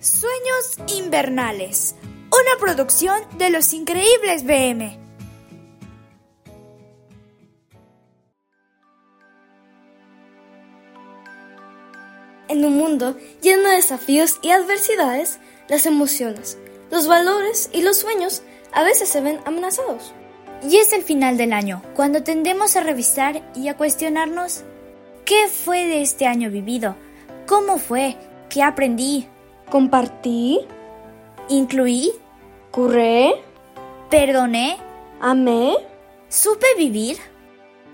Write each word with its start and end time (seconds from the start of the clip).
Sueños 0.00 0.76
Invernales, 0.98 1.96
una 2.26 2.60
producción 2.60 3.18
de 3.38 3.48
Los 3.48 3.72
Increíbles 3.72 4.44
BM. 4.44 4.98
En 12.48 12.64
un 12.64 12.76
mundo 12.76 13.16
lleno 13.40 13.70
de 13.70 13.76
desafíos 13.76 14.38
y 14.42 14.50
adversidades, 14.50 15.40
las 15.68 15.86
emociones, 15.86 16.58
los 16.90 17.08
valores 17.08 17.70
y 17.72 17.80
los 17.80 17.96
sueños 17.96 18.42
a 18.72 18.82
veces 18.82 19.08
se 19.08 19.22
ven 19.22 19.40
amenazados. 19.46 20.12
Y 20.62 20.76
es 20.76 20.92
el 20.92 21.04
final 21.04 21.38
del 21.38 21.54
año, 21.54 21.82
cuando 21.94 22.22
tendemos 22.22 22.76
a 22.76 22.82
revisar 22.82 23.42
y 23.54 23.68
a 23.68 23.76
cuestionarnos 23.78 24.62
qué 25.24 25.48
fue 25.48 25.86
de 25.86 26.02
este 26.02 26.26
año 26.26 26.50
vivido, 26.50 26.96
cómo 27.46 27.78
fue, 27.78 28.16
qué 28.50 28.62
aprendí, 28.62 29.26
Compartí, 29.70 30.60
incluí, 31.48 32.12
curré, 32.70 33.34
perdoné, 34.10 34.76
amé. 35.20 35.76
supe 36.28 36.66
vivir. 36.78 37.16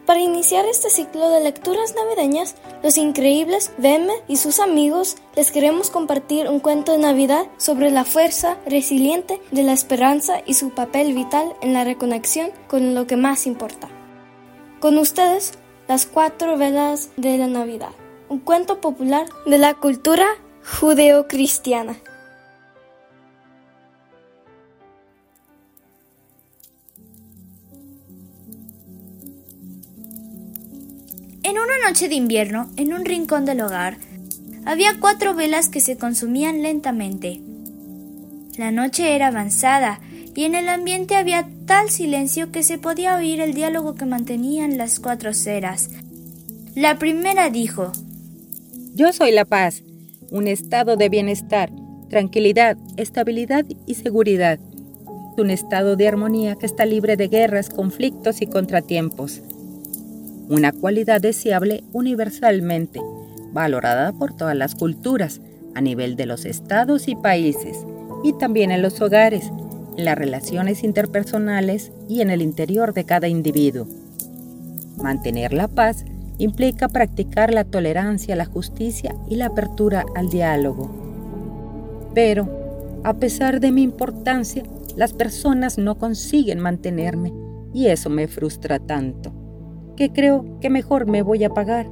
Para 0.07 0.21
iniciar 0.21 0.67
este 0.67 0.91
ciclo 0.91 1.31
de 1.31 1.41
lecturas 1.41 1.95
navideñas, 1.95 2.57
los 2.83 2.99
increíbles 2.99 3.71
BM 3.79 4.13
y 4.27 4.37
sus 4.37 4.59
amigos 4.59 5.17
les 5.37 5.53
queremos 5.53 5.91
compartir 5.91 6.49
un 6.49 6.59
cuento 6.59 6.93
de 6.93 6.99
Navidad 6.99 7.47
sobre 7.57 7.91
la 7.93 8.05
fuerza 8.05 8.59
resiliente 8.67 9.41
de 9.53 9.63
la 9.63 9.73
esperanza 9.73 10.43
y 10.45 10.55
su 10.55 10.71
papel 10.71 11.15
vital 11.15 11.55
en 11.63 11.73
la 11.73 11.85
reconexión 11.85 12.51
con 12.69 12.95
lo 12.95 13.07
que 13.07 13.17
más 13.17 13.47
importa. 13.47 13.89
Con 14.81 14.99
ustedes, 14.99 15.53
las 15.87 16.07
cuatro 16.07 16.59
velas 16.59 17.11
de 17.17 17.39
la 17.39 17.47
Navidad, 17.47 17.93
un 18.29 18.41
cuento 18.41 18.81
popular 18.81 19.27
de 19.47 19.59
la 19.59 19.75
cultura 19.75 20.27
judeocristiana. 20.65 21.97
En 31.43 31.59
una 31.59 31.87
noche 31.87 32.09
de 32.09 32.15
invierno, 32.15 32.71
en 32.77 32.95
un 32.95 33.05
rincón 33.05 33.45
del 33.45 33.61
hogar, 33.61 33.99
había 34.65 35.01
cuatro 35.01 35.35
velas 35.35 35.69
que 35.69 35.81
se 35.81 35.99
consumían 35.99 36.63
lentamente. 36.63 37.41
La 38.57 38.71
noche 38.71 39.15
era 39.15 39.29
avanzada 39.29 40.01
y 40.35 40.45
en 40.45 40.55
el 40.55 40.69
ambiente 40.69 41.17
había 41.17 41.49
tal 41.67 41.91
silencio 41.91 42.53
que 42.53 42.63
se 42.63 42.79
podía 42.79 43.17
oír 43.17 43.41
el 43.41 43.55
diálogo 43.55 43.95
que 43.95 44.07
mantenían 44.07 44.79
las 44.79 45.01
cuatro 45.01 45.35
ceras. 45.35 45.91
La 46.75 46.99
primera 46.99 47.51
dijo, 47.51 47.93
Yo 48.95 49.13
soy 49.13 49.33
la 49.33 49.45
paz, 49.45 49.83
un 50.33 50.49
estado 50.49 50.97
de 50.97 51.11
bienestar, 51.11 51.71
tranquilidad, 52.09 52.79
estabilidad 52.97 53.67
y 53.85 53.95
seguridad. 53.95 54.59
Un 55.37 55.51
estado 55.51 55.95
de 55.95 56.09
armonía 56.09 56.57
que 56.57 56.65
está 56.65 56.87
libre 56.87 57.19
de 57.19 57.29
guerras, 57.29 57.69
conflictos 57.69 58.41
y 58.41 58.47
contratiempos. 58.47 59.43
Una 60.49 60.73
cualidad 60.73 61.21
deseable 61.21 61.85
universalmente, 61.93 62.99
valorada 63.53 64.13
por 64.15 64.35
todas 64.35 64.57
las 64.57 64.75
culturas, 64.75 65.43
a 65.75 65.83
nivel 65.83 66.17
de 66.17 66.25
los 66.25 66.47
estados 66.47 67.09
y 67.09 67.15
países, 67.15 67.85
y 68.25 68.33
también 68.33 68.71
en 68.71 68.81
los 68.81 69.03
hogares, 69.03 69.51
en 69.99 70.07
las 70.07 70.17
relaciones 70.17 70.83
interpersonales 70.83 71.93
y 72.09 72.23
en 72.23 72.31
el 72.31 72.41
interior 72.41 72.95
de 72.95 73.05
cada 73.05 73.29
individuo. 73.29 73.87
Mantener 74.97 75.53
la 75.53 75.69
paz 75.69 76.07
implica 76.39 76.89
practicar 76.89 77.53
la 77.53 77.65
tolerancia, 77.65 78.37
la 78.37 78.47
justicia 78.47 79.15
y 79.29 79.37
la 79.37 79.47
apertura 79.47 80.05
al 80.15 80.29
diálogo. 80.29 80.91
Pero, 82.15 82.49
a 83.05 83.15
pesar 83.15 83.61
de 83.61 83.73
mi 83.73 83.83
importancia, 83.83 84.63
las 84.97 85.13
personas 85.13 85.79
no 85.79 85.97
consiguen 85.97 86.59
mantenerme 86.59 87.33
y 87.73 87.87
eso 87.87 88.11
me 88.11 88.29
frustra 88.29 88.79
tanto, 88.79 89.33
que 89.97 90.13
creo 90.13 90.59
que 90.61 90.71
mejor 90.71 91.07
me 91.07 91.23
voy 91.23 91.45
a 91.45 91.49
apagar. 91.49 91.89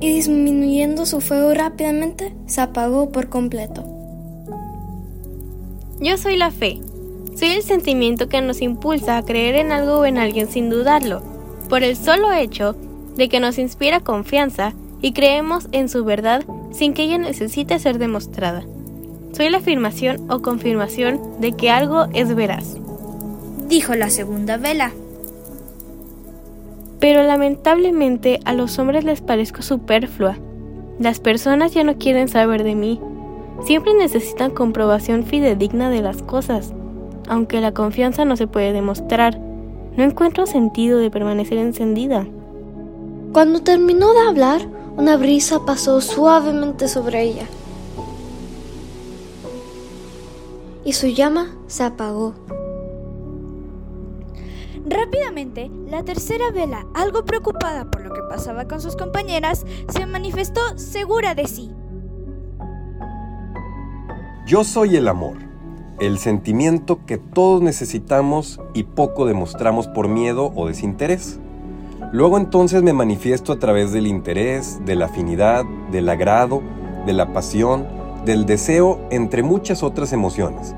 Y 0.00 0.12
disminuyendo 0.12 1.06
su 1.06 1.20
fuego 1.20 1.54
rápidamente, 1.54 2.34
se 2.46 2.60
apagó 2.60 3.10
por 3.10 3.28
completo. 3.30 3.84
Yo 6.00 6.18
soy 6.18 6.36
la 6.36 6.50
fe. 6.50 6.80
Soy 7.36 7.48
el 7.48 7.62
sentimiento 7.62 8.28
que 8.28 8.42
nos 8.42 8.60
impulsa 8.60 9.16
a 9.16 9.24
creer 9.24 9.54
en 9.54 9.72
algo 9.72 10.00
o 10.00 10.04
en 10.04 10.18
alguien 10.18 10.48
sin 10.48 10.68
dudarlo, 10.68 11.22
por 11.68 11.82
el 11.82 11.96
solo 11.96 12.32
hecho 12.32 12.74
de 13.16 13.28
que 13.28 13.40
nos 13.40 13.58
inspira 13.58 14.00
confianza 14.00 14.72
y 15.00 15.12
creemos 15.12 15.68
en 15.72 15.88
su 15.88 16.04
verdad 16.04 16.44
sin 16.72 16.94
que 16.94 17.04
ella 17.04 17.18
necesite 17.18 17.78
ser 17.78 17.98
demostrada. 17.98 18.64
Soy 19.32 19.50
la 19.50 19.58
afirmación 19.58 20.30
o 20.30 20.42
confirmación 20.42 21.40
de 21.40 21.52
que 21.52 21.70
algo 21.70 22.06
es 22.12 22.34
veraz. 22.34 22.76
dijo 23.68 23.94
la 23.94 24.10
segunda 24.10 24.56
vela. 24.56 24.92
Pero 27.00 27.22
lamentablemente 27.22 28.40
a 28.44 28.52
los 28.52 28.78
hombres 28.78 29.04
les 29.04 29.20
parezco 29.20 29.62
superflua. 29.62 30.36
Las 30.98 31.18
personas 31.18 31.74
ya 31.74 31.82
no 31.82 31.96
quieren 31.98 32.28
saber 32.28 32.62
de 32.62 32.74
mí. 32.74 33.00
Siempre 33.64 33.94
necesitan 33.94 34.52
comprobación 34.52 35.24
fidedigna 35.24 35.90
de 35.90 36.02
las 36.02 36.22
cosas. 36.22 36.72
Aunque 37.28 37.60
la 37.60 37.72
confianza 37.72 38.24
no 38.24 38.36
se 38.36 38.46
puede 38.46 38.72
demostrar, 38.72 39.40
no 39.96 40.04
encuentro 40.04 40.46
sentido 40.46 40.98
de 40.98 41.10
permanecer 41.10 41.58
encendida. 41.58 42.26
Cuando 43.32 43.62
terminó 43.62 44.12
de 44.12 44.20
hablar, 44.28 44.68
una 44.96 45.16
brisa 45.16 45.64
pasó 45.64 46.00
suavemente 46.00 46.88
sobre 46.88 47.22
ella. 47.22 47.46
Y 50.84 50.92
su 50.92 51.08
llama 51.08 51.56
se 51.66 51.82
apagó. 51.82 52.34
Rápidamente, 54.86 55.70
la 55.88 56.04
tercera 56.04 56.50
vela, 56.50 56.86
algo 56.94 57.24
preocupada 57.24 57.90
por 57.90 58.02
lo 58.02 58.12
que 58.12 58.20
pasaba 58.28 58.68
con 58.68 58.80
sus 58.80 58.96
compañeras, 58.96 59.64
se 59.88 60.04
manifestó 60.04 60.60
segura 60.76 61.34
de 61.34 61.48
sí. 61.48 61.70
Yo 64.46 64.62
soy 64.62 64.96
el 64.96 65.08
amor, 65.08 65.38
el 66.00 66.18
sentimiento 66.18 67.00
que 67.06 67.18
todos 67.18 67.62
necesitamos 67.62 68.60
y 68.74 68.82
poco 68.82 69.26
demostramos 69.26 69.86
por 69.86 70.08
miedo 70.08 70.52
o 70.56 70.66
desinterés. 70.66 71.38
Luego 72.12 72.38
entonces 72.38 72.82
me 72.82 72.92
manifiesto 72.92 73.52
a 73.52 73.58
través 73.58 73.92
del 73.92 74.06
interés, 74.06 74.80
de 74.84 74.96
la 74.96 75.06
afinidad, 75.06 75.64
del 75.90 76.08
agrado, 76.08 76.62
de 77.06 77.12
la 77.12 77.32
pasión, 77.32 77.86
del 78.24 78.46
deseo, 78.46 79.00
entre 79.10 79.42
muchas 79.42 79.82
otras 79.82 80.12
emociones. 80.12 80.74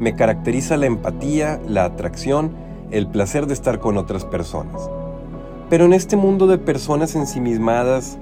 Me 0.00 0.14
caracteriza 0.14 0.76
la 0.76 0.86
empatía, 0.86 1.60
la 1.68 1.84
atracción, 1.84 2.52
el 2.90 3.06
placer 3.06 3.46
de 3.46 3.54
estar 3.54 3.78
con 3.78 3.96
otras 3.96 4.24
personas. 4.24 4.90
Pero 5.70 5.84
en 5.84 5.92
este 5.92 6.16
mundo 6.16 6.46
de 6.46 6.58
personas 6.58 7.14
ensimismadas, 7.14 8.18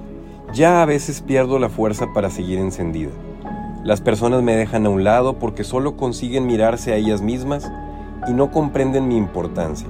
ya 0.53 0.81
a 0.81 0.85
veces 0.85 1.21
pierdo 1.21 1.59
la 1.59 1.69
fuerza 1.69 2.07
para 2.13 2.29
seguir 2.29 2.59
encendida. 2.59 3.11
Las 3.83 3.99
personas 3.99 4.41
me 4.43 4.55
dejan 4.55 4.85
a 4.85 4.89
un 4.89 5.03
lado 5.03 5.39
porque 5.39 5.65
solo 5.65 5.97
consiguen 5.97 6.47
mirarse 6.47 6.93
a 6.93 6.95
ellas 6.95 7.21
mismas 7.21 7.69
y 8.27 8.31
no 8.31 8.49
comprenden 8.49 9.09
mi 9.09 9.17
importancia. 9.17 9.87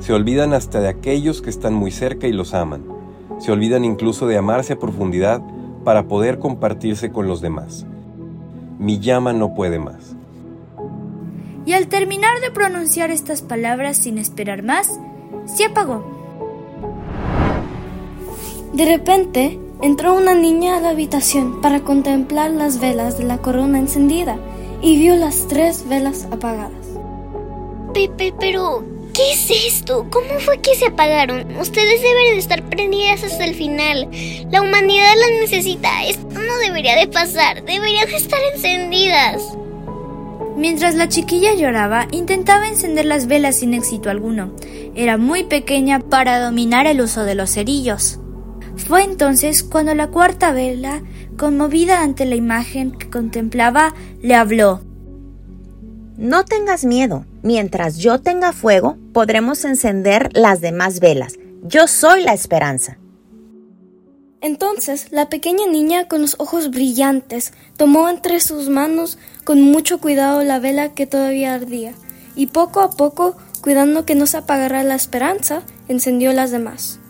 Se 0.00 0.12
olvidan 0.12 0.52
hasta 0.52 0.80
de 0.80 0.88
aquellos 0.88 1.40
que 1.40 1.48
están 1.48 1.72
muy 1.72 1.90
cerca 1.90 2.26
y 2.26 2.32
los 2.32 2.52
aman. 2.52 2.84
Se 3.38 3.52
olvidan 3.52 3.84
incluso 3.84 4.26
de 4.26 4.36
amarse 4.36 4.74
a 4.74 4.78
profundidad 4.78 5.40
para 5.82 6.08
poder 6.08 6.38
compartirse 6.38 7.10
con 7.10 7.26
los 7.26 7.40
demás. 7.40 7.86
Mi 8.78 8.98
llama 8.98 9.32
no 9.32 9.54
puede 9.54 9.78
más. 9.78 10.14
Y 11.64 11.72
al 11.72 11.88
terminar 11.88 12.40
de 12.40 12.50
pronunciar 12.50 13.10
estas 13.10 13.40
palabras 13.40 13.96
sin 13.96 14.18
esperar 14.18 14.62
más, 14.62 15.00
se 15.46 15.64
apagó. 15.64 16.04
De 18.74 18.84
repente, 18.84 19.58
entró 19.82 20.14
una 20.14 20.34
niña 20.34 20.76
a 20.76 20.80
la 20.80 20.90
habitación 20.90 21.60
para 21.60 21.80
contemplar 21.80 22.50
las 22.50 22.80
velas 22.80 23.18
de 23.18 23.24
la 23.24 23.38
corona 23.38 23.78
encendida 23.78 24.38
y 24.82 24.98
vio 24.98 25.16
las 25.16 25.46
tres 25.48 25.88
velas 25.88 26.26
apagadas. 26.30 26.72
Pepe, 27.92 28.34
pero 28.38 28.84
¿qué 29.14 29.32
es 29.32 29.50
esto? 29.50 30.06
¿Cómo 30.10 30.38
fue 30.40 30.58
que 30.60 30.74
se 30.74 30.86
apagaron? 30.86 31.56
Ustedes 31.56 32.02
deben 32.02 32.34
de 32.34 32.38
estar 32.38 32.62
prendidas 32.68 33.24
hasta 33.24 33.44
el 33.44 33.54
final. 33.54 34.08
La 34.50 34.62
humanidad 34.62 35.14
las 35.18 35.40
necesita. 35.40 36.04
Esto 36.04 36.26
no 36.28 36.58
debería 36.58 36.96
de 36.96 37.06
pasar. 37.06 37.64
Deberían 37.64 38.08
estar 38.10 38.40
encendidas. 38.54 39.56
Mientras 40.56 40.94
la 40.94 41.08
chiquilla 41.08 41.54
lloraba, 41.54 42.08
intentaba 42.12 42.68
encender 42.68 43.04
las 43.04 43.26
velas 43.26 43.56
sin 43.56 43.74
éxito 43.74 44.08
alguno. 44.08 44.52
Era 44.94 45.18
muy 45.18 45.44
pequeña 45.44 46.00
para 46.00 46.40
dominar 46.40 46.86
el 46.86 47.02
uso 47.02 47.24
de 47.24 47.34
los 47.34 47.50
cerillos. 47.52 48.20
Fue 48.86 49.02
entonces 49.02 49.64
cuando 49.64 49.94
la 49.94 50.08
cuarta 50.08 50.52
vela, 50.52 51.02
conmovida 51.36 52.02
ante 52.02 52.24
la 52.24 52.36
imagen 52.36 52.92
que 52.92 53.10
contemplaba, 53.10 53.94
le 54.22 54.36
habló. 54.36 54.80
No 56.16 56.44
tengas 56.44 56.84
miedo. 56.84 57.26
Mientras 57.42 57.98
yo 57.98 58.20
tenga 58.20 58.52
fuego, 58.52 58.96
podremos 59.12 59.64
encender 59.64 60.30
las 60.34 60.60
demás 60.60 61.00
velas. 61.00 61.34
Yo 61.62 61.88
soy 61.88 62.22
la 62.22 62.32
esperanza. 62.32 62.98
Entonces 64.40 65.10
la 65.10 65.28
pequeña 65.28 65.66
niña 65.66 66.06
con 66.06 66.22
los 66.22 66.36
ojos 66.38 66.70
brillantes 66.70 67.52
tomó 67.76 68.08
entre 68.08 68.38
sus 68.38 68.68
manos 68.68 69.18
con 69.42 69.60
mucho 69.62 69.98
cuidado 69.98 70.44
la 70.44 70.60
vela 70.60 70.94
que 70.94 71.06
todavía 71.06 71.54
ardía, 71.54 71.92
y 72.36 72.48
poco 72.48 72.80
a 72.80 72.90
poco, 72.90 73.36
cuidando 73.62 74.04
que 74.04 74.14
no 74.14 74.26
se 74.26 74.36
apagara 74.36 74.84
la 74.84 74.94
esperanza, 74.94 75.62
encendió 75.88 76.32
las 76.32 76.52
demás. 76.52 77.00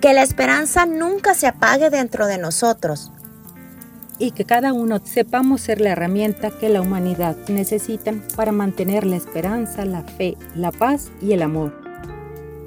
Que 0.00 0.12
la 0.12 0.22
esperanza 0.22 0.86
nunca 0.86 1.34
se 1.34 1.46
apague 1.46 1.90
dentro 1.90 2.26
de 2.26 2.38
nosotros. 2.38 3.10
Y 4.18 4.32
que 4.32 4.44
cada 4.44 4.72
uno 4.72 5.00
sepamos 5.04 5.60
ser 5.60 5.80
la 5.80 5.90
herramienta 5.90 6.50
que 6.50 6.68
la 6.68 6.80
humanidad 6.80 7.36
necesita 7.48 8.12
para 8.36 8.52
mantener 8.52 9.06
la 9.06 9.16
esperanza, 9.16 9.84
la 9.84 10.02
fe, 10.02 10.36
la 10.54 10.72
paz 10.72 11.10
y 11.20 11.32
el 11.32 11.42
amor 11.42 11.88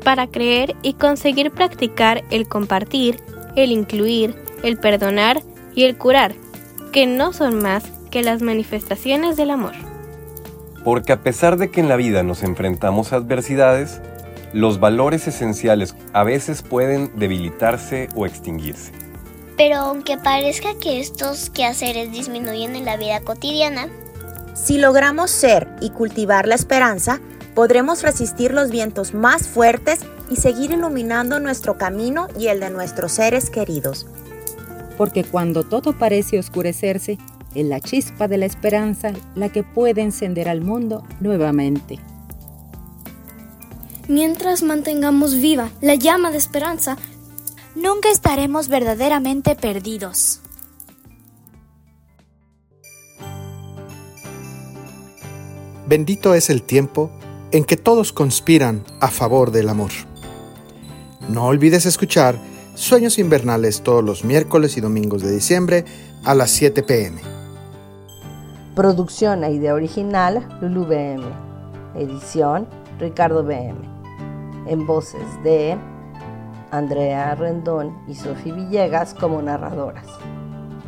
para 0.04 0.28
creer 0.28 0.76
y 0.82 0.94
conseguir 0.94 1.52
practicar 1.52 2.24
el 2.32 2.48
compartir, 2.48 3.20
el 3.56 3.72
incluir, 3.72 4.36
el 4.64 4.78
perdonar 4.78 5.42
y 5.76 5.84
el 5.84 5.98
curar, 5.98 6.34
que 6.92 7.08
no 7.08 7.34
son 7.34 7.62
más 7.62 7.84
que 8.10 8.24
las 8.24 8.42
manifestaciones 8.42 9.38
del 9.38 9.52
amor. 9.52 9.74
Porque 10.84 11.14
a 11.14 11.22
pesar 11.22 11.58
de 11.58 11.70
que 11.70 11.80
en 11.80 11.88
la 11.88 11.96
vida 11.96 12.24
nos 12.24 12.44
enfrentamos 12.44 13.14
a 13.14 13.18
adversidades, 13.18 14.02
los 14.54 14.80
valores 14.80 15.28
esenciales 15.28 15.96
a 16.14 16.24
veces 16.24 16.62
pueden 16.62 17.12
debilitarse 17.18 18.10
o 18.16 18.26
extinguirse. 18.26 18.92
Pero 19.58 19.78
aunque 19.78 20.18
parezca 20.18 20.70
que 20.80 21.00
estos 21.00 21.50
quehaceres 21.50 22.12
disminuyen 22.12 22.76
en 22.76 22.86
la 22.86 22.98
vida 22.98 23.20
cotidiana, 23.22 23.88
si 24.56 24.78
logramos 24.78 25.32
ser 25.32 25.68
y 25.82 25.92
cultivar 25.92 26.48
la 26.48 26.56
esperanza, 26.56 27.20
podremos 27.56 28.02
resistir 28.02 28.54
los 28.54 28.72
vientos 28.72 29.14
más 29.14 29.48
fuertes 29.48 30.00
y 30.30 30.38
seguir 30.38 30.72
iluminando 30.72 31.40
nuestro 31.40 31.78
camino 31.78 32.28
y 32.38 32.48
el 32.48 32.60
de 32.60 32.70
nuestros 32.70 33.14
seres 33.14 33.50
queridos. 33.50 34.08
Porque 34.98 35.24
cuando 35.24 35.64
todo 35.64 35.98
parece 35.98 36.40
oscurecerse, 36.40 37.18
es 37.56 37.66
la 37.66 37.82
chispa 37.82 38.28
de 38.28 38.38
la 38.38 38.46
esperanza 38.46 39.12
la 39.36 39.50
que 39.50 39.64
puede 39.64 40.02
encender 40.02 40.48
al 40.48 40.62
mundo 40.62 41.04
nuevamente. 41.20 42.00
Mientras 44.12 44.62
mantengamos 44.62 45.36
viva 45.36 45.70
la 45.80 45.96
llama 45.96 46.32
de 46.32 46.38
esperanza, 46.38 46.98
nunca 47.76 48.12
estaremos 48.12 48.68
verdaderamente 48.68 49.56
perdidos. 49.56 50.42
Bendito 55.88 56.34
es 56.34 56.50
el 56.50 56.62
tiempo 56.62 57.10
en 57.54 57.64
que 57.64 57.78
todos 57.78 58.12
conspiran 58.12 58.84
a 59.00 59.08
favor 59.08 59.52
del 59.52 59.70
amor. 59.70 59.92
No 61.30 61.46
olvides 61.46 61.86
escuchar 61.86 62.38
Sueños 62.76 63.18
Invernales 63.18 63.82
todos 63.82 64.04
los 64.04 64.26
miércoles 64.26 64.76
y 64.76 64.82
domingos 64.82 65.22
de 65.22 65.32
diciembre 65.32 65.86
a 66.26 66.36
las 66.36 66.52
7 66.52 66.84
pm. 66.84 67.22
Producción 68.76 69.46
e 69.46 69.54
idea 69.54 69.74
original 69.74 70.46
Lulu 70.60 70.84
BM. 70.84 71.24
Edición 71.96 72.68
Ricardo 73.00 73.42
BM. 73.46 74.01
En 74.66 74.86
voces 74.86 75.44
de 75.44 75.78
Andrea 76.72 77.36
Rendón 77.36 77.98
y 78.08 78.16
Sofía 78.16 78.54
Villegas 78.54 79.14
como 79.14 79.42
narradoras. 79.42 80.08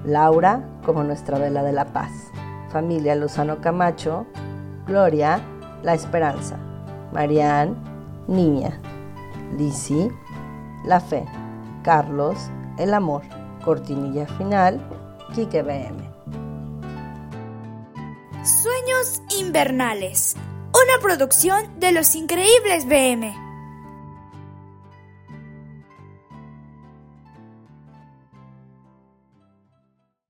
Laura 0.06 0.68
como 0.86 1.04
nuestra 1.04 1.40
vela 1.40 1.64
de 1.64 1.74
la 1.74 1.86
paz. 1.86 2.12
Familia 2.70 3.16
Lozano 3.16 3.62
Camacho. 3.62 4.26
Gloria 4.86 5.42
la 5.84 5.94
Esperanza. 5.94 6.58
Marianne, 7.12 7.76
Niña. 8.28 8.80
Lisi, 9.58 10.10
La 10.86 11.00
Fe. 11.00 11.26
Carlos, 11.84 12.38
El 12.78 12.94
Amor. 12.94 13.22
Cortinilla 13.64 14.26
final, 14.26 14.82
Quique 15.36 15.62
BM. 15.62 16.12
Sueños 18.44 19.22
Invernales. 19.40 20.36
Una 20.74 21.02
producción 21.02 21.80
de 21.80 21.92
los 21.92 22.16
increíbles 22.16 22.86
BM. 22.86 23.43